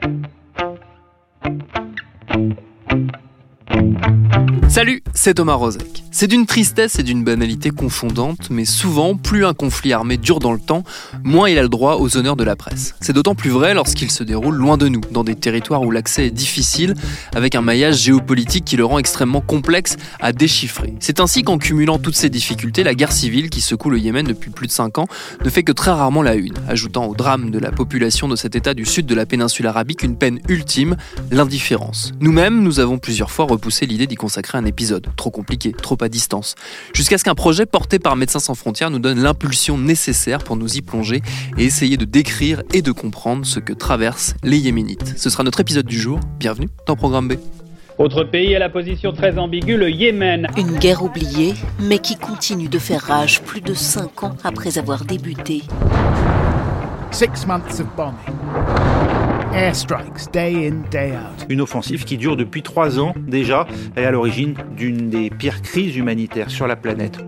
[0.00, 0.26] Thank
[2.60, 2.67] you.
[4.68, 6.04] Salut, c'est Thomas Rozek.
[6.10, 10.52] C'est d'une tristesse et d'une banalité confondantes, mais souvent, plus un conflit armé dure dans
[10.52, 10.84] le temps,
[11.24, 12.94] moins il a le droit aux honneurs de la presse.
[13.00, 16.26] C'est d'autant plus vrai lorsqu'il se déroule loin de nous, dans des territoires où l'accès
[16.26, 16.94] est difficile,
[17.34, 20.94] avec un maillage géopolitique qui le rend extrêmement complexe à déchiffrer.
[21.00, 24.50] C'est ainsi qu'en cumulant toutes ces difficultés, la guerre civile qui secoue le Yémen depuis
[24.50, 25.06] plus de 5 ans
[25.44, 28.54] ne fait que très rarement la une, ajoutant au drame de la population de cet
[28.54, 30.96] état du sud de la péninsule arabique une peine ultime,
[31.30, 32.12] l'indifférence.
[32.20, 36.08] Nous-mêmes, nous avons plusieurs fois repoussé l'idée d'y consacrer un épisode, trop compliqué, trop à
[36.08, 36.54] distance,
[36.92, 40.76] jusqu'à ce qu'un projet porté par Médecins sans frontières nous donne l'impulsion nécessaire pour nous
[40.76, 41.22] y plonger
[41.56, 45.14] et essayer de décrire et de comprendre ce que traversent les Yéménites.
[45.16, 47.34] Ce sera notre épisode du jour, bienvenue dans Programme B.
[47.98, 50.46] Autre pays à la position très ambiguë, le Yémen.
[50.56, 55.04] Une guerre oubliée, mais qui continue de faire rage plus de cinq ans après avoir
[55.04, 55.62] débuté.
[57.10, 58.97] Six months of bombing.
[59.54, 61.46] Airstrikes, day in, day out.
[61.48, 65.96] Une offensive qui dure depuis trois ans déjà et à l'origine d'une des pires crises
[65.96, 67.18] humanitaires sur la planète.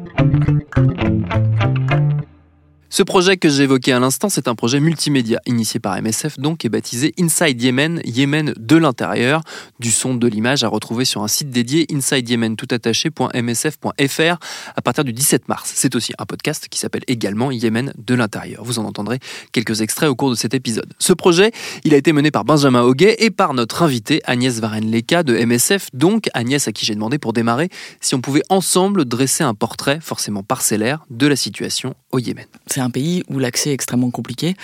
[3.00, 6.68] Ce projet que j'évoquais à l'instant, c'est un projet multimédia initié par MSF donc et
[6.68, 9.40] baptisé Inside Yemen, Yemen de l'intérieur,
[9.78, 14.38] du son de l'image à retrouver sur un site dédié insideyemen.msf.fr
[14.76, 15.72] à partir du 17 mars.
[15.74, 18.64] C'est aussi un podcast qui s'appelle également Yemen de l'intérieur.
[18.64, 19.18] Vous en entendrez
[19.52, 20.92] quelques extraits au cours de cet épisode.
[20.98, 21.52] Ce projet,
[21.84, 25.88] il a été mené par Benjamin Hoguet et par notre invité Agnès Varenne-Leca de MSF.
[25.94, 27.70] Donc Agnès à qui j'ai demandé pour démarrer
[28.02, 32.46] si on pouvait ensemble dresser un portrait forcément parcellaire de la situation au Yémen.
[32.66, 34.56] C'est un pays où l'accès est extrêmement compliqué.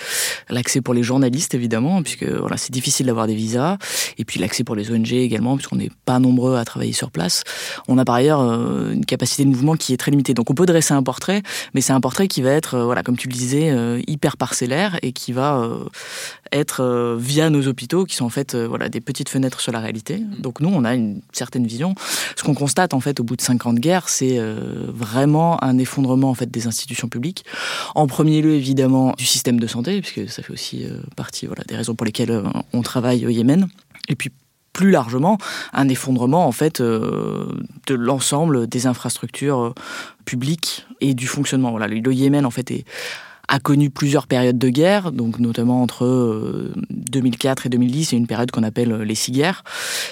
[0.49, 3.77] L'accès pour les journalistes, évidemment, puisque voilà, c'est difficile d'avoir des visas.
[4.17, 7.43] Et puis l'accès pour les ONG également, puisqu'on n'est pas nombreux à travailler sur place.
[7.87, 10.33] On a par ailleurs euh, une capacité de mouvement qui est très limitée.
[10.33, 11.41] Donc on peut dresser un portrait,
[11.73, 14.37] mais c'est un portrait qui va être, euh, voilà, comme tu le disais, euh, hyper
[14.37, 15.69] parcellaire et qui va
[16.51, 20.21] être via nos hôpitaux, qui sont en fait voilà, des petites fenêtres sur la réalité.
[20.39, 21.95] Donc nous, on a une certaine vision.
[22.35, 26.33] Ce qu'on constate en fait au bout de 50 guerres, c'est vraiment un effondrement en
[26.33, 27.45] fait des institutions publiques.
[27.95, 31.63] En premier lieu, évidemment, du système de santé, puisque ça fait aussi euh, partie voilà,
[31.67, 32.43] des raisons pour lesquelles euh,
[32.73, 33.67] on travaille au Yémen.
[34.09, 34.31] Et puis,
[34.73, 35.39] plus largement,
[35.73, 37.47] un effondrement en fait euh,
[37.87, 39.73] de l'ensemble des infrastructures
[40.25, 41.71] publiques et du fonctionnement.
[41.71, 42.85] Voilà, le Yémen en fait est
[43.47, 48.27] a connu plusieurs périodes de guerre, donc notamment entre 2004 euh, et 2010, c'est une
[48.27, 49.63] période qu'on appelle euh, les six guerres.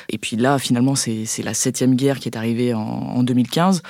[0.10, 3.82] Et puis là, finalement, c'est la septième guerre qui est arrivée en, 2015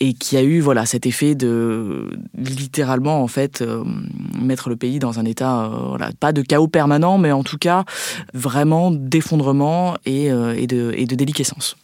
[0.00, 3.84] et qui a eu voilà cet effet de littéralement en fait euh,
[4.40, 5.70] mettre le pays dans un état
[6.18, 7.84] pas de chaos permanent, mais en tout cas
[8.32, 11.76] vraiment d'effondrement et, et, de, et de déliquescence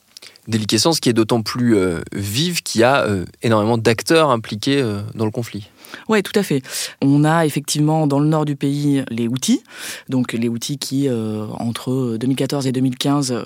[0.48, 1.76] déliquescence qui est d'autant plus
[2.14, 3.04] vive qu'il y a
[3.42, 4.82] énormément d'acteurs impliqués
[5.14, 5.68] dans le conflit.
[6.08, 6.62] Oui, tout à fait.
[7.02, 9.62] On a effectivement dans le nord du pays les outils,
[10.08, 13.44] donc les outils qui, euh, entre 2014 et 2015, euh,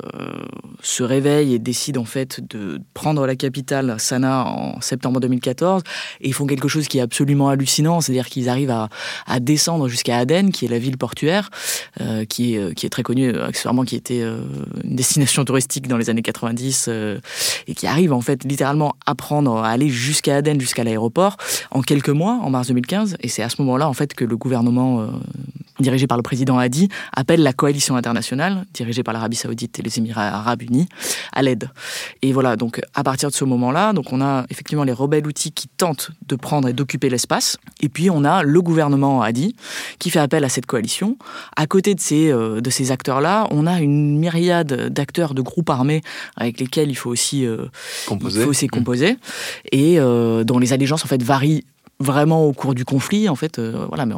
[0.83, 5.83] se réveillent et décident en fait de prendre la capitale, Sanaa, en septembre 2014,
[6.21, 8.89] et font quelque chose qui est absolument hallucinant, c'est-à-dire qu'ils arrivent à,
[9.41, 11.51] descendre jusqu'à Aden, qui est la ville portuaire,
[12.01, 16.11] euh, qui, est, qui est très connue, accessoirement, qui était une destination touristique dans les
[16.11, 16.91] années 90,
[17.67, 21.37] et qui arrive en fait littéralement à prendre, à aller jusqu'à Aden, jusqu'à l'aéroport,
[21.71, 24.37] en quelques mois en mars 2015, et c'est à ce moment-là en fait que le
[24.37, 25.07] gouvernement euh,
[25.81, 29.99] dirigé par le président Hadi appelle la coalition internationale dirigée par l'Arabie Saoudite et les
[29.99, 30.89] Émirats Arabes Unis
[31.33, 31.71] à l'aide.
[32.23, 35.53] Et voilà, donc à partir de ce moment-là, donc on a effectivement les rebelles outils
[35.53, 39.57] qui tentent de prendre et d'occuper l'espace, et puis on a le gouvernement Hadi
[39.99, 41.17] qui fait appel à cette coalition.
[41.57, 45.71] À côté de ces euh, de ces acteurs-là, on a une myriade d'acteurs de groupes
[45.71, 46.03] armés
[46.37, 47.67] avec lesquels il faut aussi euh,
[48.07, 49.17] composer, il faut aussi composer
[49.73, 51.65] et dont les allégeances en fait varient
[52.01, 54.15] vraiment au cours du conflit, en fait, euh, voilà, mais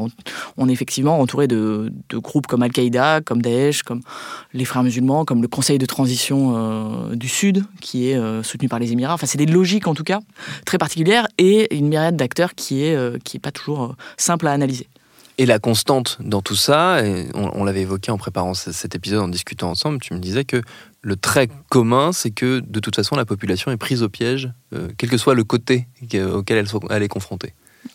[0.57, 4.01] on, est effectivement entouré de, groupes comme Al-Qaïda, comme Daesh, comme
[4.55, 8.69] les Frères musulmans, comme le Conseil de transition euh, du Sud, qui est euh, soutenu
[8.69, 9.15] par les Émirats.
[9.15, 10.21] Enfin, c'est des logiques en tout cas
[10.65, 14.87] très particulières et une myriade d'acteurs qui est qui pas toujours simple à analyser.
[15.39, 19.29] Et la constante dans tout ça, et on, l'avait évoqué en préparant cet épisode, en
[19.29, 20.63] discutant ensemble, tu me disais que
[21.01, 24.53] le trait commun, c'est que de toute façon, la population est prise au piège,
[24.99, 27.55] quel que soit le côté auquel elle est confrontée.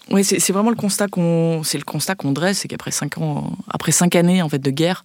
[0.10, 3.51] Oui, c'est vraiment le constat qu'on c'est le constat qu'on dresse, c'est qu'après cinq ans,
[3.69, 5.04] après cinq années en fait de guerre,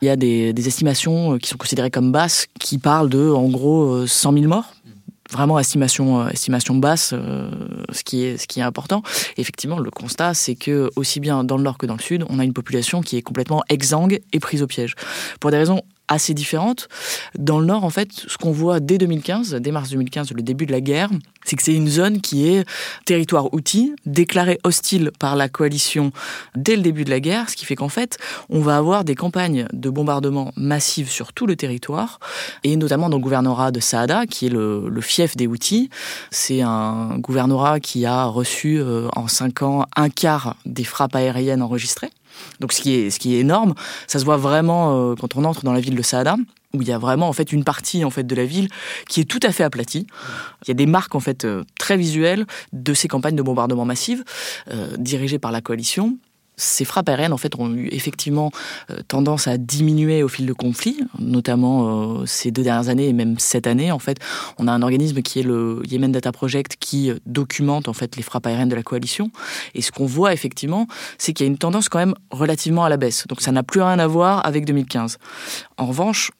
[0.00, 4.06] il y a des, estimations qui sont considérées comme basses, qui parlent de en gros
[4.06, 4.72] 100 000 morts
[5.32, 7.14] vraiment estimation, estimation basse,
[7.92, 9.02] ce, qui est, ce qui est important.
[9.38, 12.38] effectivement, le constat, c'est que aussi bien dans le nord que dans le sud, on
[12.38, 14.94] a une population qui est complètement exsangue et prise au piège.
[15.40, 16.88] Pour des raisons assez différentes.
[17.38, 20.66] Dans le Nord, en fait, ce qu'on voit dès 2015, dès mars 2015, le début
[20.66, 21.10] de la guerre,
[21.44, 22.64] c'est que c'est une zone qui est
[23.04, 26.12] territoire outil, déclaré hostile par la coalition
[26.54, 28.18] dès le début de la guerre, ce qui fait qu'en fait,
[28.48, 32.20] on va avoir des campagnes de bombardement massives sur tout le territoire,
[32.64, 35.90] et notamment dans le gouvernorat de Saada, qui est le, fief des outils.
[36.30, 41.60] C'est un gouvernorat qui a reçu euh, en cinq ans un quart des frappes aériennes
[41.60, 42.10] enregistrées.
[42.60, 43.74] Donc ce qui est, ce qui est énorme,
[44.06, 46.36] ça se voit vraiment euh, quand on entre dans la ville de Saada
[46.74, 48.68] où il y a vraiment en fait une partie en fait de la ville
[49.08, 50.06] qui est tout à fait aplatie.
[50.64, 53.84] Il y a des marques en fait euh, très visuelles de ces campagnes de bombardement
[53.84, 54.24] massives
[54.70, 56.16] euh, dirigées par la coalition
[56.62, 58.50] ces frappes aériennes en fait ont eu effectivement
[58.90, 63.12] euh, tendance à diminuer au fil de conflit, notamment euh, ces deux dernières années et
[63.12, 64.18] même cette année en fait.
[64.58, 68.16] On a un organisme qui est le Yemen Data Project qui euh, documente en fait
[68.16, 69.30] les frappes aériennes de la coalition.
[69.74, 70.86] Et ce qu'on voit effectivement,
[71.18, 73.26] c'est qu'il y a une tendance quand même relativement à la baisse.
[73.28, 75.18] Donc ça n'a plus rien à voir avec 2015.
[75.76, 76.30] En revanche,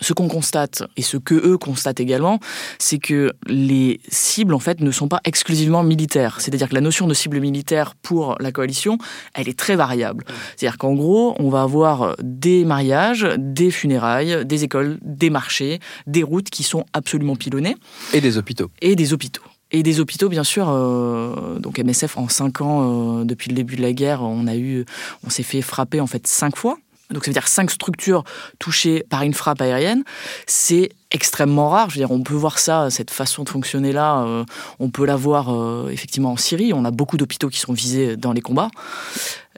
[0.00, 2.40] ce qu'on constate et ce que eux constatent également,
[2.78, 6.40] c'est que les cibles en fait ne sont pas exclusivement militaires.
[6.40, 8.98] C'est-à-dire que la notion de cible militaire pour la coalition,
[9.34, 10.24] elle est très variable.
[10.56, 16.22] C'est-à-dire qu'en gros, on va avoir des mariages, des funérailles, des écoles, des marchés, des
[16.22, 17.76] routes qui sont absolument pilonnées.
[18.12, 18.70] Et des hôpitaux.
[18.80, 19.42] Et des hôpitaux.
[19.70, 20.68] Et des hôpitaux, bien sûr.
[20.68, 24.56] Euh, donc MSF, en cinq ans, euh, depuis le début de la guerre, on a
[24.56, 24.84] eu,
[25.26, 26.78] on s'est fait frapper en fait cinq fois.
[27.10, 28.24] Donc ça veut dire cinq structures
[28.58, 30.04] touchées par une frappe aérienne.
[30.46, 31.90] C'est extrêmement rare.
[31.90, 34.22] Je veux dire, on peut voir ça, cette façon de fonctionner là.
[34.22, 34.44] Euh,
[34.78, 36.72] on peut la voir euh, effectivement en Syrie.
[36.72, 38.70] On a beaucoup d'hôpitaux qui sont visés dans les combats.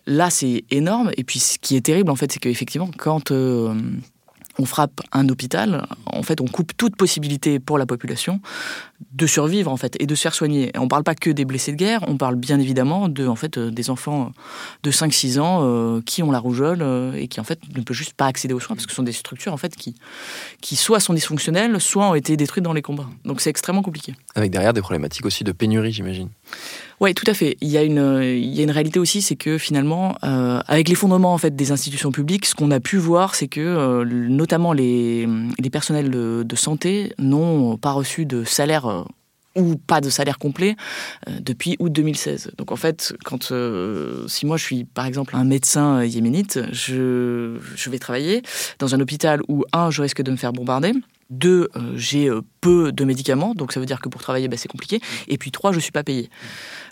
[0.06, 1.10] Là, c'est énorme.
[1.16, 3.74] Et puis, ce qui est terrible, en fait, c'est qu'effectivement, quand euh,
[4.58, 8.40] on frappe un hôpital, en fait, on coupe toute possibilité pour la population
[9.12, 10.70] de survivre en fait et de se faire soigner.
[10.76, 13.36] On ne parle pas que des blessés de guerre, on parle bien évidemment de en
[13.36, 14.32] fait euh, des enfants
[14.82, 17.96] de 5-6 ans euh, qui ont la rougeole euh, et qui en fait ne peuvent
[17.96, 19.94] juste pas accéder aux soins parce que ce sont des structures en fait qui
[20.60, 23.08] qui soit sont dysfonctionnelles, soit ont été détruites dans les combats.
[23.24, 24.14] Donc c'est extrêmement compliqué.
[24.34, 26.28] Avec derrière des problématiques aussi de pénurie, j'imagine.
[27.00, 27.58] Oui, tout à fait.
[27.60, 30.88] Il y a une, il y a une réalité aussi, c'est que finalement, euh, avec
[30.88, 34.72] l'effondrement en fait des institutions publiques, ce qu'on a pu voir, c'est que euh, notamment
[34.72, 35.28] les,
[35.70, 39.02] personnels de, santé n'ont pas reçu de salaire euh,
[39.56, 40.76] ou pas de salaire complet
[41.26, 42.52] depuis août 2016.
[42.56, 47.58] Donc en fait, quand euh, si moi je suis par exemple un médecin yéménite, je,
[47.74, 48.42] je vais travailler
[48.78, 50.92] dans un hôpital où un, je risque de me faire bombarder.
[51.28, 52.30] Deux, j'ai
[52.60, 55.00] peu de médicaments, donc ça veut dire que pour travailler, ben, c'est compliqué.
[55.26, 56.30] Et puis trois, je suis pas payé.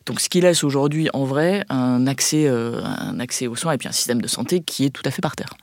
[0.06, 3.78] Donc ce qui laisse aujourd'hui en vrai un accès, euh, un accès aux soins et
[3.78, 5.54] puis un système de santé qui est tout à fait par terre.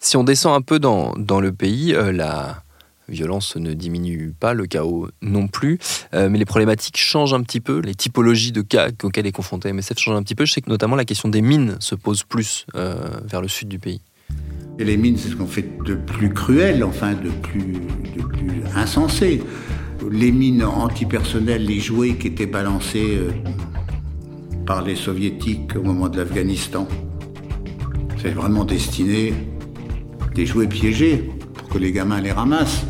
[0.00, 2.62] Si on descend un peu dans, le pays, euh, la
[3.08, 5.78] violence ne diminue pas, le chaos non plus,
[6.14, 9.72] euh, mais les problématiques changent un petit peu, les typologies de cas auxquelles est confronté
[9.72, 10.46] MSF changent un petit peu.
[10.46, 13.78] Je sais que notamment la question des mines se pose plus vers le sud du
[13.78, 14.00] pays.
[14.78, 17.74] Et les mines, c'est ce qu'on fait de plus cruel, enfin de plus,
[18.16, 19.42] de plus insensé.
[20.10, 23.18] Les mines antipersonnelles, les jouets qui étaient balancés
[24.66, 26.88] par les soviétiques au moment de l'Afghanistan.
[28.20, 29.34] C'est vraiment destiné
[30.34, 32.84] des jouets piégés pour que les gamins les ramassent.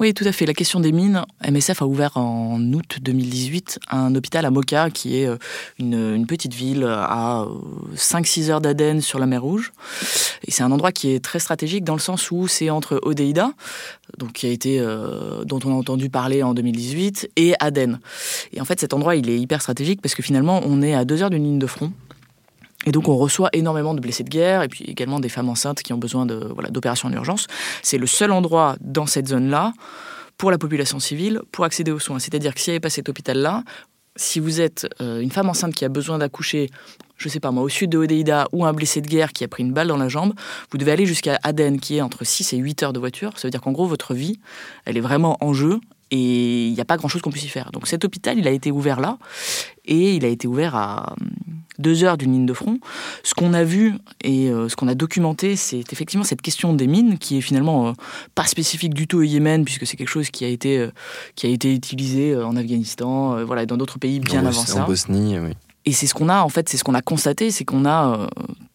[0.00, 0.46] Oui, tout à fait.
[0.46, 5.18] La question des mines, MSF a ouvert en août 2018 un hôpital à Moka, qui
[5.18, 5.36] est euh,
[5.78, 7.44] une, petite ville à
[7.94, 9.72] 5-6 euh, heures d'Aden sur la mer Rouge.
[10.46, 13.52] Et c'est un endroit qui est très stratégique dans le sens où c'est entre Odeida,
[14.16, 18.00] donc qui a été, euh, dont on a entendu parler en 2018, et Aden.
[18.54, 21.04] Et en fait, cet endroit, il est hyper stratégique parce que finalement, on est à
[21.04, 21.92] deux heures d'une ligne de front.
[22.86, 25.82] Et donc on reçoit énormément de blessés de guerre et puis également des femmes enceintes
[25.82, 27.46] qui ont besoin de voilà d'opérations en urgence.
[27.82, 29.72] C'est le seul endroit dans cette zone-là
[30.38, 32.18] pour la population civile pour accéder aux soins.
[32.18, 33.62] C'est-à-dire que s'il n'y avait pas cet hôpital-là,
[34.16, 36.70] si vous êtes euh, une femme enceinte qui a besoin d'accoucher,
[37.16, 39.48] je sais pas moi, au sud de Odeida ou un blessé de guerre qui a
[39.48, 40.32] pris une balle dans la jambe,
[40.70, 43.38] vous devez aller jusqu'à Aden qui est entre 6 et 8 heures de voiture.
[43.38, 44.40] Ça veut dire qu'en gros votre vie,
[44.86, 45.78] elle est vraiment en jeu
[46.10, 47.70] et il n'y a pas grand-chose qu'on puisse y faire.
[47.72, 49.18] Donc cet hôpital, il a été ouvert là
[49.84, 51.14] et il a été ouvert à
[51.80, 52.78] deux heures d'une ligne de front.
[53.24, 56.86] Ce qu'on a vu et euh, ce qu'on a documenté, c'est effectivement cette question des
[56.86, 57.92] mines qui est finalement euh,
[58.34, 60.90] pas spécifique du tout au Yémen puisque c'est quelque chose qui a été euh,
[61.34, 64.84] qui a été utilisé en Afghanistan, voilà, dans d'autres pays bien avant ça.
[64.84, 65.52] En Bosnie, oui.
[65.86, 68.28] Et c'est ce qu'on a en fait, c'est ce qu'on a constaté, c'est qu'on a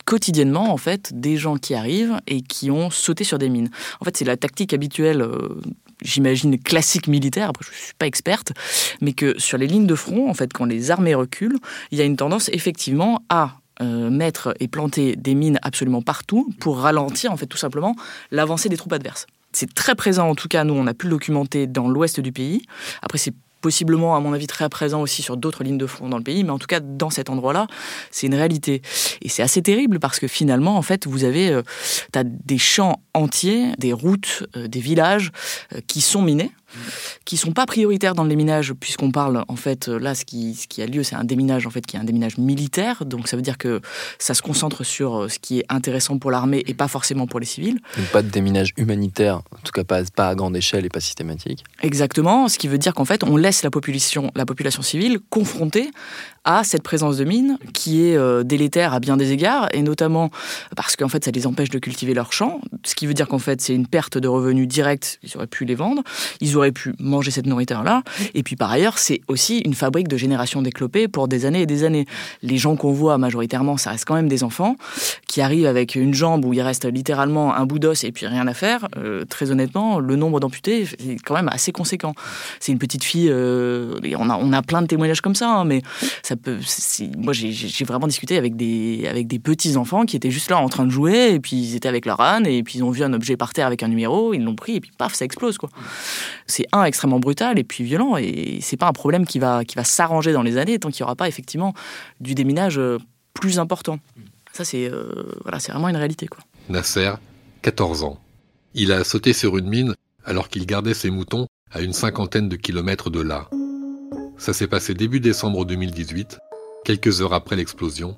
[0.05, 3.69] quotidiennement en fait des gens qui arrivent et qui ont sauté sur des mines.
[4.01, 5.27] En fait, c'est la tactique habituelle
[6.05, 8.53] j'imagine, classique militaire, après je ne suis pas experte,
[9.01, 11.59] mais que sur les lignes de front, en fait, quand les armées reculent,
[11.91, 16.53] il y a une tendance effectivement à euh, mettre et planter des mines absolument partout
[16.59, 17.95] pour ralentir, en fait, tout simplement,
[18.31, 19.27] l'avancée des troupes adverses.
[19.51, 22.31] C'est très présent, en tout cas, nous, on a pu le documenter dans l'ouest du
[22.31, 22.65] pays.
[23.01, 23.33] Après, c'est
[23.65, 26.43] possiblement, à mon avis, très présent aussi sur d'autres lignes de front dans le pays,
[26.43, 27.65] mais en tout cas, dans cet endroit-là,
[28.11, 28.83] c'est une réalité.
[29.23, 31.63] Et c'est assez terrible parce que finalement, en fait, vous avez euh,
[32.23, 35.31] des champs entiers, des routes, euh, des villages
[35.73, 36.51] euh, qui sont minés
[37.25, 40.67] qui sont pas prioritaires dans le déminage, puisqu'on parle, en fait, là, ce qui, ce
[40.67, 43.05] qui a lieu, c'est un déminage, en fait, qui est un déminage militaire.
[43.05, 43.81] Donc, ça veut dire que
[44.19, 47.39] ça se concentre sur euh, ce qui est intéressant pour l'armée et pas forcément pour
[47.39, 47.79] les civils.
[47.97, 50.99] Donc, pas de déminage humanitaire, en tout cas pas, pas à grande échelle et pas
[50.99, 51.63] systématique.
[51.81, 55.91] Exactement, ce qui veut dire qu'en fait, on laisse la population, la population civile confrontée
[56.45, 60.29] à cette présence de mines qui est euh, délétère à bien des égards, et notamment
[60.75, 63.39] parce qu'en fait, ça les empêche de cultiver leurs champs, ce qui veut dire qu'en
[63.39, 66.03] fait, c'est une perte de revenus directs, ils auraient pu les vendre,
[66.39, 70.17] ils auraient pu manger cette nourriture-là, et puis par ailleurs, c'est aussi une fabrique de
[70.17, 72.05] génération déclopée pour des années et des années.
[72.41, 74.75] Les gens qu'on voit majoritairement, ça reste quand même des enfants
[75.27, 78.47] qui arrivent avec une jambe où il reste littéralement un bout d'os et puis rien
[78.47, 78.87] à faire.
[78.97, 82.13] Euh, très honnêtement, le nombre d'amputés est quand même assez conséquent.
[82.59, 85.65] C'est une petite fille, euh, on, a, on a plein de témoignages comme ça, hein,
[85.65, 85.81] mais
[86.23, 86.34] ça
[87.17, 90.69] moi, j'ai vraiment discuté avec des, avec des petits enfants qui étaient juste là en
[90.69, 93.03] train de jouer, et puis ils étaient avec leur âne, et puis ils ont vu
[93.03, 95.57] un objet par terre avec un numéro, ils l'ont pris, et puis paf, ça explose,
[95.57, 95.69] quoi.
[96.47, 99.75] C'est un extrêmement brutal et puis violent, et c'est pas un problème qui va, qui
[99.75, 101.73] va s'arranger dans les années tant qu'il n'y aura pas effectivement
[102.19, 102.97] du déminage euh,
[103.33, 103.99] plus important.
[104.53, 106.39] Ça, c'est euh, voilà, vraiment une réalité, quoi.
[106.69, 107.11] Nasser,
[107.61, 108.19] 14 ans.
[108.73, 112.55] Il a sauté sur une mine alors qu'il gardait ses moutons à une cinquantaine de
[112.55, 113.49] kilomètres de là.
[114.37, 116.39] Ça s'est passé début décembre 2018,
[116.83, 118.17] quelques heures après l'explosion.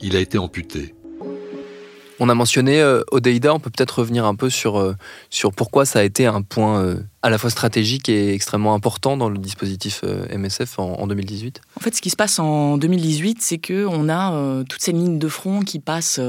[0.00, 0.94] Il a été amputé.
[2.20, 4.94] On a mentionné euh, Odeida, on peut peut-être revenir un peu sur, euh,
[5.30, 9.16] sur pourquoi ça a été un point euh, à la fois stratégique et extrêmement important
[9.16, 13.58] dans le dispositif MSF en, 2018 En fait, ce qui se passe en 2018, c'est
[13.58, 16.20] qu'on a toutes ces lignes de front qui passent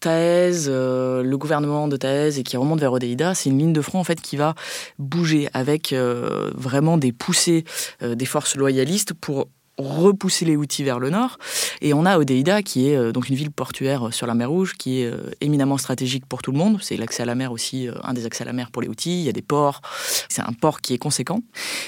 [0.00, 3.80] Taez, euh, le gouvernement de Taez et qui remonte vers Odeida, c'est une ligne de
[3.80, 4.54] front en fait qui va
[4.98, 7.64] bouger avec euh, vraiment des poussées
[8.02, 9.48] euh, des forces loyalistes pour
[9.78, 11.38] repousser les outils vers le nord.
[11.80, 14.50] Et on a Odeida, qui est euh, donc une ville portuaire euh, sur la mer
[14.50, 16.78] Rouge, qui est euh, éminemment stratégique pour tout le monde.
[16.80, 19.20] C'est l'accès à la mer aussi, un des accès à la mer pour les outils.
[19.20, 19.80] Il y a des ports.
[20.28, 21.40] C'est un port qui est conséquent.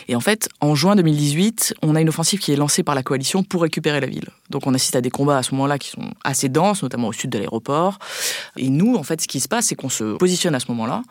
[0.08, 3.02] Et en fait, en juin 2018, on a une offensive qui est lancée par la
[3.02, 4.28] coalition pour récupérer la ville.
[4.50, 7.12] Donc on assiste à des combats à ce moment-là qui sont assez denses, notamment au
[7.12, 7.98] sud de l'aéroport.
[8.56, 11.02] Et nous, en fait, ce qui se passe, c'est qu'on se positionne à ce moment-là.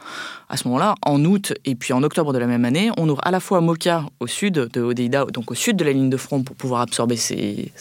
[0.50, 3.22] À ce moment-là, en août et puis en octobre de la même année, on ouvre
[3.24, 6.18] à la fois Moka au sud de Odeida, donc au sud de la ligne de
[6.18, 7.72] front pour pouvoir absorber ces,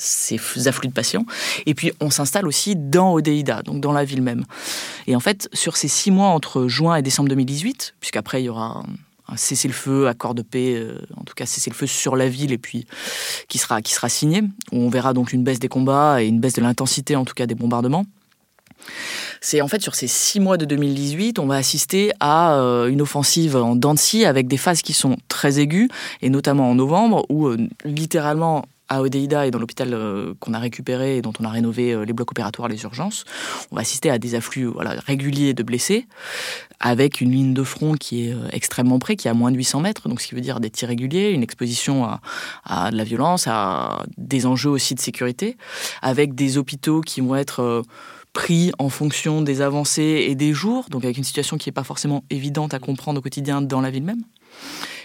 [0.67, 1.27] afflux de patients.
[1.67, 4.45] Et puis, on s'installe aussi dans Odeida, donc dans la ville même.
[5.07, 8.49] Et en fait, sur ces six mois entre juin et décembre 2018, puisqu'après, il y
[8.49, 8.83] aura
[9.29, 12.87] un cessez-le-feu, accord de paix, euh, en tout cas cessez-le-feu sur la ville et puis
[13.49, 16.39] qui sera, qui sera signé, où on verra donc une baisse des combats et une
[16.39, 18.05] baisse de l'intensité en tout cas des bombardements.
[19.41, 23.03] C'est en fait sur ces six mois de 2018, on va assister à euh, une
[23.03, 25.89] offensive en Dancy avec des phases qui sont très aiguës,
[26.23, 30.59] et notamment en novembre, où euh, littéralement à Odeida et dans l'hôpital euh, qu'on a
[30.59, 33.25] récupéré et dont on a rénové les blocs opératoires, les urgences,
[33.71, 34.69] on va assister à des afflux
[35.07, 36.07] réguliers de blessés,
[36.81, 39.81] avec une ligne de front qui est extrêmement près, qui est à moins de 800
[39.81, 42.21] mètres, donc ce qui veut dire des tirs réguliers, une exposition à,
[42.65, 45.57] à de la violence, à des enjeux aussi de sécurité,
[46.03, 47.83] avec des hôpitaux qui vont être
[48.37, 51.85] pris en fonction des avancées et des jours, donc avec une situation qui n'est pas
[51.85, 54.21] forcément évidente à comprendre au quotidien dans la ville même.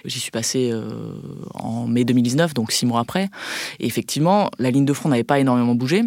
[0.05, 0.89] J'y suis passé euh,
[1.53, 3.29] en mai 2019, donc six mois après.
[3.79, 6.03] Et effectivement, la ligne de front n'avait pas énormément bougé.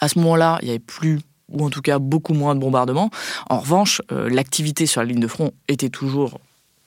[0.00, 3.10] À ce moment-là, il n'y avait plus ou en tout cas beaucoup moins de bombardements.
[3.50, 6.40] En revanche, euh, l'activité sur la ligne de front était toujours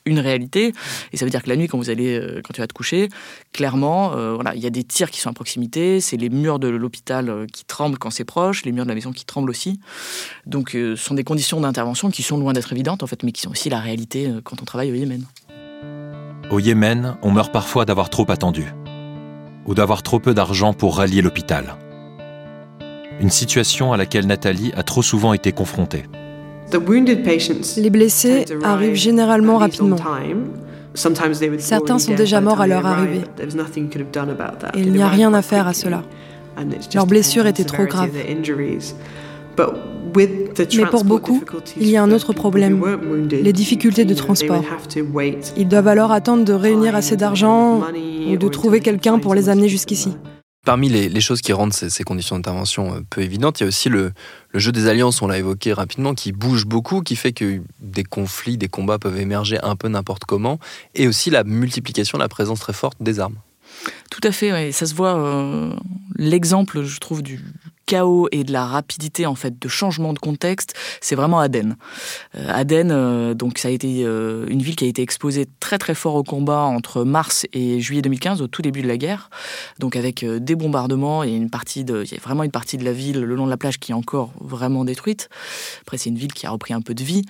[0.05, 0.73] une réalité.
[1.11, 2.73] Et ça veut dire que la nuit, quand vous allez, euh, quand tu vas te
[2.73, 3.09] coucher,
[3.53, 6.01] clairement, voilà, il y a des tirs qui sont à proximité.
[6.01, 9.11] C'est les murs de l'hôpital qui tremblent quand c'est proche, les murs de la maison
[9.11, 9.79] qui tremblent aussi.
[10.45, 13.41] Donc, ce sont des conditions d'intervention qui sont loin d'être évidentes, en fait, mais qui
[13.41, 15.25] sont aussi la réalité quand on travaille au Yémen.
[16.49, 18.73] Au Yémen, on meurt parfois d'avoir trop attendu
[19.65, 21.75] ou d'avoir trop peu d'argent pour rallier l'hôpital.
[23.19, 26.05] Une situation à laquelle Nathalie a trop souvent été confrontée.
[27.77, 29.97] Les blessés arrivent généralement rapidement.
[30.93, 33.23] Certains sont déjà morts à leur arrivée.
[34.73, 36.03] Et il n'y a rien à faire à cela.
[36.93, 38.11] Leurs blessures étaient trop graves.
[40.15, 41.43] Mais pour beaucoup,
[41.79, 42.83] il y a un autre problème,
[43.29, 44.63] les difficultés de transport.
[45.57, 47.81] Ils doivent alors attendre de réunir assez d'argent
[48.29, 50.13] ou de trouver quelqu'un pour les amener jusqu'ici.
[50.67, 53.87] Parmi les, choses qui rendent ces, conditions d'intervention euh, peu évidentes, il y a aussi
[53.87, 54.11] le,
[54.53, 58.57] jeu des alliances, on l'a évoqué rapidement, qui bouge beaucoup, qui fait que des conflits,
[58.57, 60.59] des combats peuvent émerger un peu n'importe comment,
[60.93, 63.37] et aussi la multiplication, la présence très forte des armes.
[64.11, 65.15] Tout à fait, ça se voit.
[65.15, 65.73] Euh,
[66.17, 67.39] l'exemple, je trouve, du
[67.87, 71.77] chaos et de la rapidité en fait de changement de contexte, c'est vraiment Aden.
[72.35, 75.79] Euh, Aden, euh, donc ça a été euh, une ville qui a été exposée très
[75.79, 79.31] très fort au combat entre mars et juillet 2015, au tout début de la guerre.
[79.79, 82.83] Donc avec des bombardements et une partie de, il y a vraiment une partie de
[82.83, 85.29] la ville le long de la plage qui est encore vraiment détruite.
[85.81, 87.23] Après c'est une ville qui a repris un peu de vie,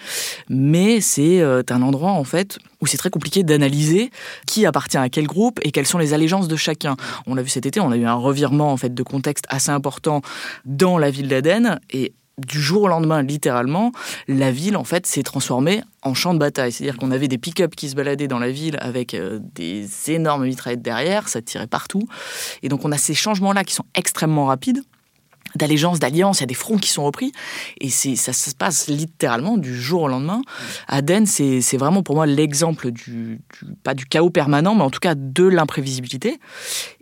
[0.50, 4.12] mais c'est un endroit en fait où c'est très compliqué d'analyser
[4.46, 6.96] qui appartient à quel groupe et quelles sont les allégeances de chacun.
[7.28, 9.72] On l'a vu cet été, on a eu un revirement en fait de contexte assez
[9.72, 10.22] important
[10.66, 13.92] dans la ville d'Aden et du jour au lendemain, littéralement,
[14.28, 16.72] la ville en fait s'est transformée en champ de bataille.
[16.72, 20.46] C'est-à-dire qu'on avait des pick-up qui se baladaient dans la ville avec euh, des énormes
[20.46, 22.08] mitraillettes derrière, ça tirait partout.
[22.62, 24.84] Et donc on a ces changements-là qui sont extrêmement rapides
[25.56, 27.32] d'allégeance, d'alliance, il y a des fronts qui sont repris,
[27.80, 30.42] et c'est ça, se passe littéralement du jour au lendemain.
[30.88, 33.40] Aden, c'est vraiment pour moi l'exemple du,
[33.84, 36.40] pas du chaos permanent, mais en tout cas de l'imprévisibilité.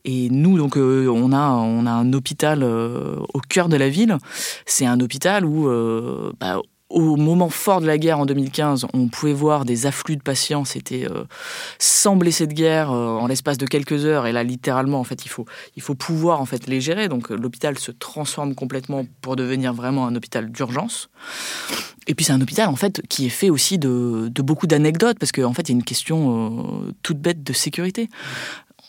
[0.05, 3.89] Et nous, donc, euh, on, a, on a un hôpital euh, au cœur de la
[3.89, 4.17] ville.
[4.65, 9.07] C'est un hôpital où, euh, bah, au moment fort de la guerre en 2015, on
[9.07, 10.65] pouvait voir des afflux de patients.
[10.65, 11.23] C'était euh,
[11.79, 14.27] sans blessés de guerre euh, en l'espace de quelques heures.
[14.27, 17.09] Et là, littéralement, en fait, il faut, il faut pouvoir en fait les gérer.
[17.09, 21.09] Donc, euh, l'hôpital se transforme complètement pour devenir vraiment un hôpital d'urgence.
[22.07, 25.31] Et puis c'est un hôpital en fait qui est fait aussi de, beaucoup d'anecdotes parce
[25.31, 28.09] qu'en fait il y a une question toute bête de sécurité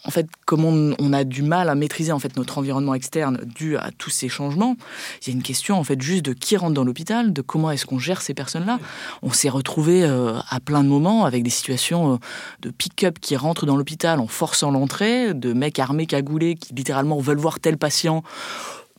[0.07, 3.77] en fait, comme on, a du mal à maîtriser en fait notre environnement externe dû
[3.77, 4.77] à tous ces changements,
[5.23, 7.71] il y a une question en fait juste de qui rentre dans l'hôpital, de comment
[7.71, 8.79] est-ce qu'on gère ces personnes-là.
[9.23, 12.17] On s'est retrouvé euh, à plein de moments avec des situations euh,
[12.61, 17.19] de pick-up qui rentrent dans l'hôpital en forçant l'entrée, de mecs armés cagoulés qui littéralement
[17.19, 18.23] veulent voir tel patient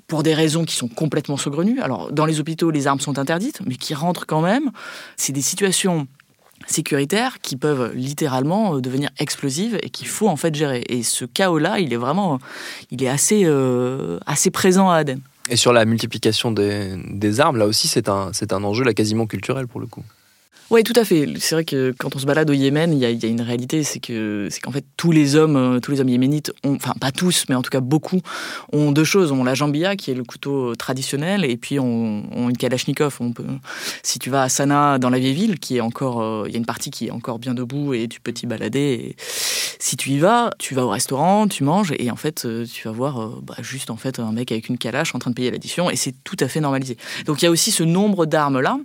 [0.07, 1.81] pour des raisons qui sont complètement saugrenues.
[1.81, 4.71] Alors, dans les hôpitaux, les armes sont interdites, mais qui rentrent quand même.
[5.17, 6.07] C'est des situations
[6.65, 10.83] sécuritaires qui peuvent littéralement euh, devenir explosives et qu'il faut en fait gérer.
[10.89, 12.39] Et ce chaos-là, il est vraiment,
[12.91, 15.19] il est assez, euh, assez présent à Aden.
[15.49, 18.93] Et sur la multiplication des, des armes, là aussi, c'est un, c'est un enjeu là,
[18.93, 20.03] quasiment culturel pour le coup.
[20.69, 21.25] Oui, tout à fait.
[21.39, 24.01] C'est vrai que quand on se balade au Yémen, il y a, une réalité, c'est
[24.01, 27.13] que c'est qu'en fait tous les hommes, euh, tous les hommes yéménites, ont, enfin pas
[27.13, 28.19] tous, mais en tout cas beaucoup,
[28.73, 29.31] ont deux choses.
[29.31, 33.15] On la jambia, qui est le couteau traditionnel, et puis on, on une kalachnikov.
[33.21, 33.45] On peut,
[34.03, 36.55] si tu vas à Sanaa, dans la vieille ville, qui est encore, euh, il y
[36.55, 39.15] a une partie qui est encore bien debout et tu peux t'y balader.
[39.79, 42.89] si tu y vas, tu vas au restaurant, tu manges, et en fait euh, tu
[42.89, 45.49] vas voir bah, juste en fait un mec avec une calache en train de payer
[45.49, 46.97] l'addition, et c'est tout à fait normalisé.
[47.25, 48.77] Donc il y a aussi ce nombre d'armes là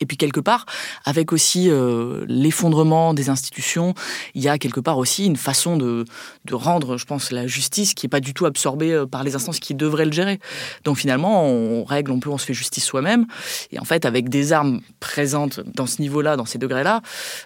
[0.00, 0.66] et puis quelque part,
[1.04, 3.94] avec aussi euh, l'effondrement des institutions,
[4.34, 6.04] il y a quelque part aussi une façon de,
[6.52, 9.60] rendre, je pense, la justice qui n'est pas du tout absorbée euh, par les instances
[9.60, 10.40] qui devraient le gérer.
[10.84, 13.26] Donc finalement, on règle, on peut, on se fait justice soi-même.
[13.70, 17.02] Et en fait, avec des armes présentes dans ce niveau-là, dans ces degrés-là,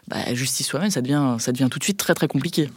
[0.09, 2.69] bah, justice soi-même, ça devient, ça devient tout de suite très très compliqué.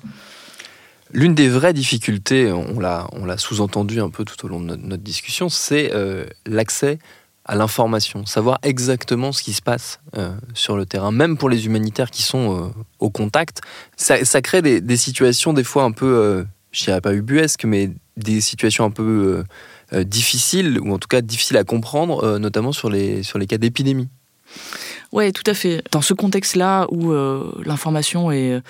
[1.13, 4.77] L'une des vraies difficultés, on l'a, on l'a sous-entendu un peu tout au long de
[4.77, 6.99] notre, discussion, c'est euh, l'accès
[7.51, 11.65] à l'information, savoir exactement ce qui se passe euh, sur le terrain, même pour les
[11.65, 13.59] humanitaires qui sont euh, au contact.
[13.97, 18.39] Ça, crée des, situations des fois un peu, euh, je dirais pas ubuesques, mais des
[18.39, 19.43] situations un peu
[20.03, 24.07] difficiles, ou en tout cas difficiles à comprendre, notamment sur les, sur les cas d'épidémie.
[25.11, 25.81] Oui, tout à fait.
[25.91, 27.13] Dans ce contexte-là où
[27.65, 28.61] l'information est,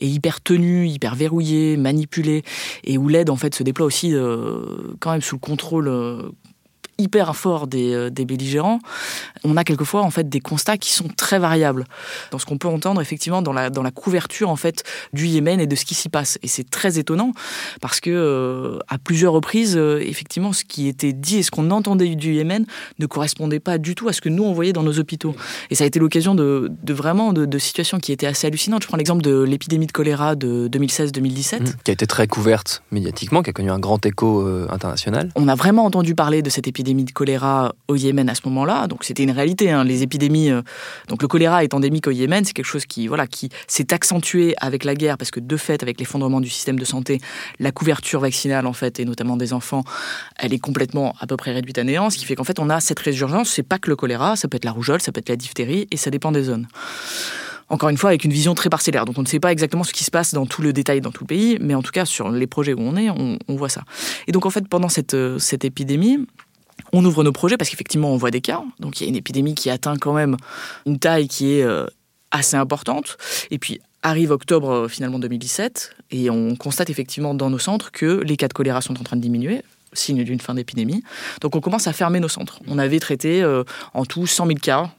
[0.00, 2.42] est, hyper tenue, hyper verrouillée, manipulée,
[2.84, 4.14] et où l'aide en fait se déploie aussi
[5.00, 6.32] quand même sous le contrôle
[6.98, 8.78] hyper fort des, euh, des, belligérants,
[9.44, 11.84] on a quelquefois en fait des constats qui sont très variables
[12.30, 14.82] dans ce qu'on peut entendre effectivement dans la, dans la couverture en fait
[15.12, 16.38] du Yémen et de ce qui s'y passe.
[16.42, 17.32] Et c'est très étonnant
[17.80, 21.70] parce que euh, à plusieurs reprises, euh, effectivement, ce qui était dit et ce qu'on
[21.70, 22.66] entendait du Yémen
[22.98, 25.34] ne correspondait pas du tout à ce que nous on voyait dans nos hôpitaux.
[25.70, 28.82] Et ça a été l'occasion de, de, vraiment de, de, situations qui étaient assez hallucinantes.
[28.82, 31.64] Je prends l'exemple de l'épidémie de choléra de 2016-2017, mmh.
[31.84, 35.30] qui a été très couverte médiatiquement, qui a connu un grand écho international.
[35.34, 38.86] On a vraiment entendu parler de cette épidémie de choléra au Yémen à ce moment-là.
[38.86, 39.70] Donc c'était une réalité.
[39.70, 39.84] Hein.
[39.84, 40.62] Les épidémies, euh,
[41.08, 44.54] donc le choléra est endémique au Yémen, c'est quelque chose qui voilà qui s'est accentué
[44.58, 47.20] avec la guerre parce que de fait, avec l'effondrement du système de santé,
[47.58, 49.84] la couverture vaccinale en fait et notamment des enfants,
[50.38, 52.10] elle est complètement à peu près réduite à néant.
[52.10, 53.50] Ce qui fait qu'en fait on a cette résurgence.
[53.50, 55.86] C'est pas que le choléra, ça peut être la rougeole, ça peut être la diphtérie
[55.90, 56.66] et ça dépend des zones
[57.68, 59.04] encore une fois, avec une vision très parcellaire.
[59.04, 61.10] Donc on ne sait pas exactement ce qui se passe dans tout le détail dans
[61.10, 63.56] tout le pays, mais en tout cas, sur les projets où on est, on, on
[63.56, 63.82] voit ça.
[64.26, 66.26] Et donc en fait, pendant cette, euh, cette épidémie,
[66.92, 68.62] on ouvre nos projets parce qu'effectivement, on voit des cas.
[68.80, 70.36] Donc, il y a une épidémie qui atteint quand même
[70.86, 71.86] une taille qui est euh,
[72.30, 73.16] assez importante.
[73.50, 78.36] Et puis, Arrive octobre finalement 2017 et on constate effectivement dans nos centres que les
[78.36, 79.62] cas de choléra sont en train de diminuer
[79.94, 81.02] signe d'une fin d'épidémie.
[81.40, 82.60] Donc on commence à fermer nos centres.
[82.68, 83.44] On avait traité
[83.94, 84.92] en tout 100 000 cas.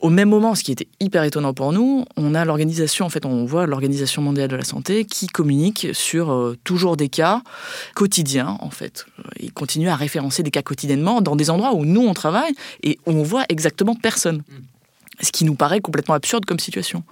[0.00, 3.26] Au même moment, ce qui était hyper étonnant pour nous, on a l'organisation, en fait,
[3.26, 7.42] on voit l'Organisation mondiale de la santé qui communique sur euh, toujours des cas
[7.96, 9.06] quotidiens, en fait.
[9.40, 12.52] Ils continuent à référencer des cas quotidiennement dans des endroits où nous on travaille
[12.84, 14.38] et où on voit exactement personne.
[14.38, 15.22] Mm.
[15.22, 17.02] Ce qui nous paraît complètement absurde comme situation.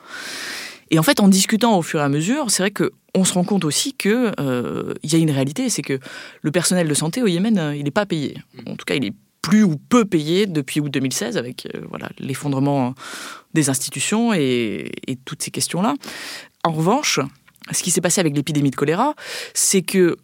[0.92, 3.32] Et en fait, en discutant au fur et à mesure, c'est vrai que on se
[3.32, 5.98] rend compte aussi que euh, il y a une réalité, c'est que
[6.42, 8.36] le personnel de santé au Yémen, euh, il n'est pas payé.
[8.54, 8.70] Mm.
[8.70, 9.14] En tout cas, il est
[9.46, 12.94] plus ou peu payé depuis août 2016 avec euh, voilà l'effondrement
[13.54, 14.90] des institutions et,
[15.24, 15.94] toutes ces questions-là.
[16.64, 17.20] En revanche,
[17.70, 19.14] ce qui s'est passé avec l'épidémie de choléra,
[19.54, 20.16] c'est que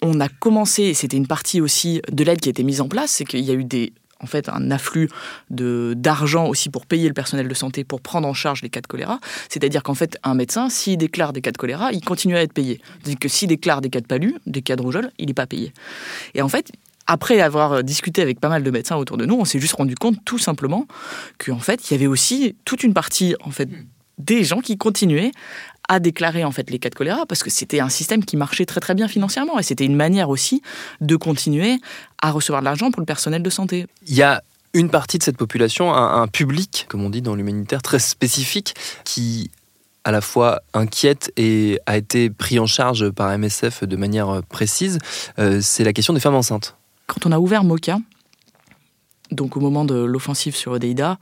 [0.00, 3.10] on a commencé, c'était une partie aussi de l'aide qui a été mise en place,
[3.10, 5.10] c'est qu'il y a eu des en fait un afflux
[5.50, 8.86] d'argent aussi pour payer le personnel de santé pour prendre en charge les cas de
[8.86, 9.20] choléra.
[9.50, 12.54] C'est-à-dire qu'en fait, un médecin, s'il déclare des cas de choléra, il continue à être
[12.54, 12.80] payé.
[13.00, 15.46] C'est-à-dire que s'il déclare des cas de palu, des cas de rougeole, il n'est pas
[15.46, 15.72] payé.
[16.34, 16.72] Et en fait,
[17.10, 19.96] après avoir discuté avec pas mal de médecins autour de nous, on s'est juste rendu
[19.96, 20.86] compte tout simplement
[21.44, 23.68] qu'en fait, il y avait aussi toute une partie en fait
[24.18, 25.32] des gens qui continuaient
[25.88, 28.64] à déclarer en fait les cas de choléra parce que c'était un système qui marchait
[28.64, 30.62] très très bien financièrement et c'était une manière aussi
[31.00, 31.80] de continuer
[32.22, 33.86] à recevoir de l'argent pour le personnel de santé.
[34.06, 34.40] Il y a
[34.72, 39.50] une partie de cette population, un, public, comme on dit dans l'humanitaire, très spécifique, qui
[40.04, 44.98] à la fois inquiète et a été pris en charge par MSF de manière précise,
[45.40, 46.76] euh, c'est la question des femmes enceintes.
[47.10, 47.98] Quand on a ouvert Moka,
[49.32, 51.18] donc au moment de l'offensive sur Odeida,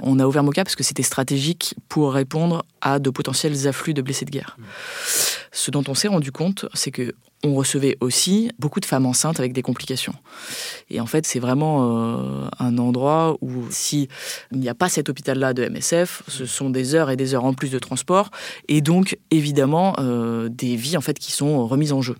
[0.00, 4.00] on a ouvert Moka parce que c'était stratégique pour répondre à de potentiels afflux de
[4.00, 4.56] blessés de guerre.
[5.52, 9.38] Ce dont on s'est rendu compte, c'est que on recevait aussi beaucoup de femmes enceintes
[9.38, 10.14] avec des complications.
[10.88, 14.08] Et en fait, c'est vraiment euh, un endroit où s'il
[14.52, 17.52] n'y a pas cet hôpital-là de MSF, ce sont des heures et des heures en
[17.52, 18.30] plus de transport,
[18.68, 22.16] et donc évidemment euh, des vies en fait qui sont remises en jeu.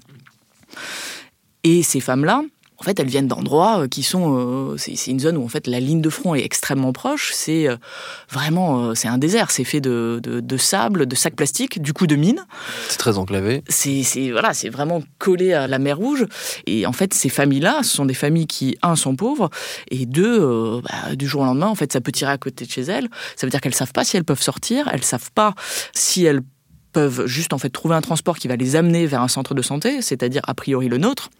[1.64, 2.42] Et ces femmes-là,
[2.78, 4.72] en fait, elles viennent d'endroits euh, qui sont.
[4.72, 7.32] Euh, c'est une zone où en fait la ligne de front est extrêmement proche.
[7.32, 7.76] C'est euh,
[8.30, 9.50] vraiment, c'est un désert.
[9.50, 12.44] C'est fait de, de, sable, de sacs plastiques, du coup de mines.
[12.88, 13.62] C'est très enclavé.
[13.68, 16.26] C'est voilà, c'est vraiment collé à la mer Rouge.
[16.66, 19.50] Et en fait, ces familles-là, ce sont des familles qui un sont pauvres
[19.90, 22.70] et deux, bah, du jour au lendemain, en fait, ça peut tirer à côté de
[22.70, 23.08] chez elles.
[23.36, 24.88] Ça veut dire qu'elles savent pas si elles peuvent sortir.
[24.92, 25.54] Elles savent pas
[25.94, 26.42] si elles
[26.92, 29.62] peuvent juste en fait trouver un transport qui va les amener vers un centre de
[29.62, 31.30] santé, c'est-à-dire a priori le nôtre.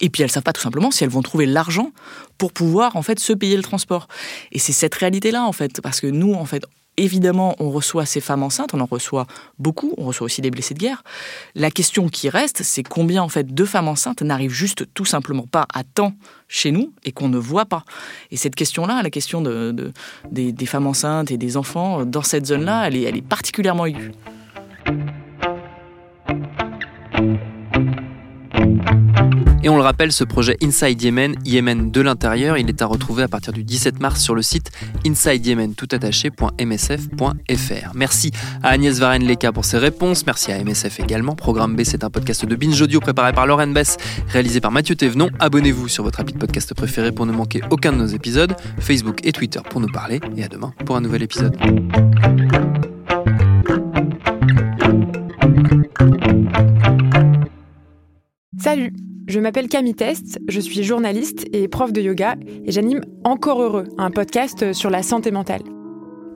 [0.00, 1.90] Et puis elles savent pas tout simplement si elles vont trouver l'argent
[2.38, 4.08] pour pouvoir en fait se payer le transport.
[4.52, 6.64] Et c'est cette réalité-là en fait, parce que nous en fait,
[6.96, 9.26] évidemment, on reçoit ces femmes enceintes, on en reçoit
[9.58, 11.02] beaucoup, on reçoit aussi des blessés de guerre.
[11.54, 15.46] La question qui reste, c'est combien en fait de femmes enceintes n'arrivent juste tout simplement
[15.46, 16.12] pas à temps
[16.48, 17.84] chez nous et qu'on ne voit pas.
[18.30, 19.92] Et cette question-là, la question de,
[20.30, 23.86] des, des, femmes enceintes et des enfants dans cette zone-là, elle est, elle est particulièrement
[23.86, 24.12] aiguë.
[29.64, 33.22] Et on le rappelle, ce projet Inside Yemen, Yemen de l'intérieur, il est à retrouver
[33.22, 34.70] à partir du 17 mars sur le site
[35.06, 37.92] insideyemen.msf.fr.
[37.94, 38.30] Merci
[38.62, 40.26] à Agnès Varenne-Leka pour ses réponses.
[40.26, 41.34] Merci à MSF également.
[41.34, 43.96] Programme B, c'est un podcast de Binge Audio préparé par Lauren Bess,
[44.28, 45.30] réalisé par Mathieu Thévenon.
[45.38, 48.54] Abonnez-vous sur votre appli de podcast préféré pour ne manquer aucun de nos épisodes.
[48.80, 50.20] Facebook et Twitter pour nous parler.
[50.36, 51.56] Et à demain pour un nouvel épisode.
[58.58, 58.92] Salut
[59.26, 63.84] je m'appelle Camille Test, je suis journaliste et prof de yoga et j'anime Encore Heureux,
[63.96, 65.62] un podcast sur la santé mentale.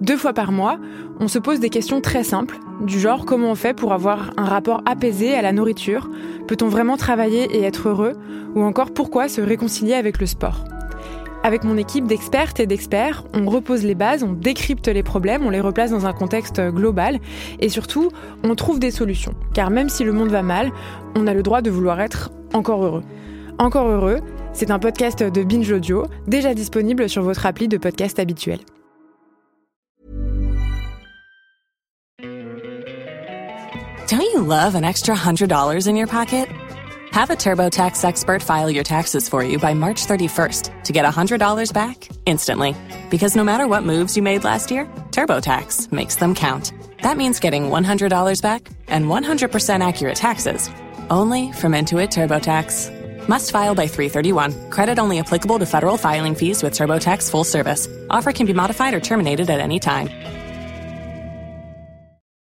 [0.00, 0.78] Deux fois par mois,
[1.20, 4.44] on se pose des questions très simples, du genre comment on fait pour avoir un
[4.44, 6.08] rapport apaisé à la nourriture,
[6.46, 8.14] peut-on vraiment travailler et être heureux,
[8.54, 10.64] ou encore pourquoi se réconcilier avec le sport.
[11.42, 15.50] Avec mon équipe d'expertes et d'experts, on repose les bases, on décrypte les problèmes, on
[15.50, 17.18] les replace dans un contexte global
[17.60, 18.10] et surtout,
[18.44, 19.34] on trouve des solutions.
[19.54, 20.72] Car même si le monde va mal,
[21.16, 23.04] on a le droit de vouloir être encore heureux.
[23.58, 24.20] Encore heureux,
[24.52, 28.60] c'est un podcast de Binge Audio, déjà disponible sur votre appli de podcast habituel.
[34.08, 36.48] Don't you love an extra $100 in your pocket?
[37.12, 41.72] Have a TurboTax expert file your taxes for you by March 31st to get $100
[41.74, 42.74] back instantly.
[43.10, 46.72] Because no matter what moves you made last year, TurboTax makes them count.
[47.02, 50.70] That means getting $100 back and 100% accurate taxes
[51.10, 53.28] only from Intuit TurboTax.
[53.28, 54.70] Must file by 331.
[54.70, 57.86] Credit only applicable to federal filing fees with TurboTax full service.
[58.08, 60.08] Offer can be modified or terminated at any time.